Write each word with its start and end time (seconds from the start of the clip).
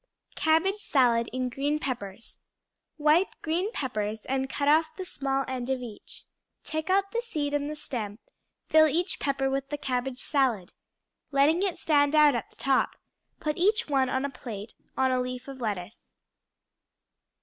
Cabbage 0.33 0.79
Salad 0.81 1.29
in 1.31 1.47
Green 1.49 1.77
Peppers 1.77 2.41
Wipe 2.97 3.27
green 3.43 3.71
peppers 3.71 4.25
and 4.25 4.49
cut 4.49 4.67
off 4.67 4.95
the 4.95 5.05
small 5.05 5.45
end 5.47 5.69
of 5.69 5.79
each. 5.81 6.25
Take 6.63 6.89
out 6.89 7.11
the 7.11 7.21
seed 7.21 7.53
and 7.53 7.69
the 7.69 7.75
stem; 7.75 8.17
fill 8.67 8.87
each 8.87 9.19
pepper 9.19 9.47
with 9.47 9.69
the 9.69 9.77
cabbage 9.77 10.17
salad, 10.17 10.73
letting 11.31 11.61
it 11.61 11.77
stand 11.77 12.15
out 12.15 12.33
at 12.33 12.49
the 12.49 12.55
top; 12.55 12.95
put 13.39 13.59
each 13.59 13.89
one 13.89 14.09
on 14.09 14.25
a 14.25 14.31
plate 14.31 14.73
on 14.97 15.11
a 15.11 15.21
leaf 15.21 15.47
of 15.47 15.61
lettuce. 15.61 16.15